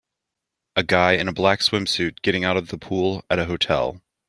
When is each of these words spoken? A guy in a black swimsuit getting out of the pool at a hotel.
A 0.75 0.81
guy 0.81 1.11
in 1.11 1.27
a 1.27 1.31
black 1.31 1.59
swimsuit 1.59 2.23
getting 2.23 2.43
out 2.43 2.57
of 2.57 2.69
the 2.69 2.79
pool 2.79 3.23
at 3.29 3.37
a 3.37 3.45
hotel. 3.45 4.01